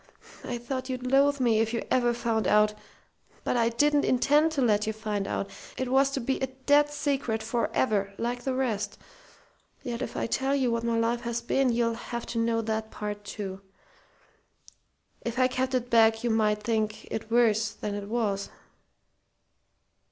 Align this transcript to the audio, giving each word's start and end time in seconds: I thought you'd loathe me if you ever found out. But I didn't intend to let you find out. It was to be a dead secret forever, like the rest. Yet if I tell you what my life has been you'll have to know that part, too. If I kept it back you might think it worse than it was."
I 0.43 0.57
thought 0.57 0.89
you'd 0.89 1.05
loathe 1.11 1.39
me 1.39 1.59
if 1.59 1.75
you 1.75 1.83
ever 1.91 2.11
found 2.11 2.47
out. 2.47 2.73
But 3.43 3.55
I 3.55 3.69
didn't 3.69 4.03
intend 4.03 4.51
to 4.53 4.61
let 4.63 4.87
you 4.87 4.93
find 4.93 5.27
out. 5.27 5.51
It 5.77 5.91
was 5.91 6.09
to 6.13 6.19
be 6.19 6.39
a 6.39 6.47
dead 6.47 6.89
secret 6.89 7.43
forever, 7.43 8.11
like 8.17 8.41
the 8.43 8.55
rest. 8.55 8.97
Yet 9.83 10.01
if 10.01 10.17
I 10.17 10.25
tell 10.25 10.55
you 10.55 10.71
what 10.71 10.83
my 10.83 10.97
life 10.97 11.21
has 11.21 11.39
been 11.43 11.71
you'll 11.71 11.93
have 11.93 12.25
to 12.33 12.39
know 12.39 12.61
that 12.63 12.89
part, 12.89 13.23
too. 13.23 13.61
If 15.23 15.37
I 15.37 15.47
kept 15.47 15.75
it 15.75 15.91
back 15.91 16.23
you 16.23 16.31
might 16.31 16.63
think 16.63 17.05
it 17.11 17.29
worse 17.29 17.69
than 17.69 17.93
it 17.93 18.07
was." 18.09 18.49